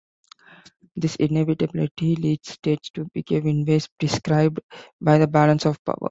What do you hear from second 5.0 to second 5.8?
the balance of